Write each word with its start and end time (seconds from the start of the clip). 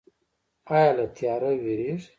ایا 0.73 0.89
له 0.97 1.05
تیاره 1.17 1.49
ویریږئ؟ 1.63 2.07